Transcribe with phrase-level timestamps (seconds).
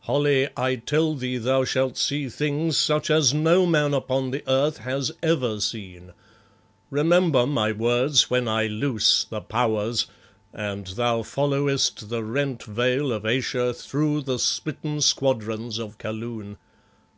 [0.00, 4.76] "Holly, I tell thee thou shalt see things such as no man upon the earth
[4.76, 6.12] has ever seen.
[6.90, 10.04] Remember my words when I loose the Powers
[10.52, 16.58] and thou followest the rent veil of Ayesha through the smitten squadrons of Kaloon.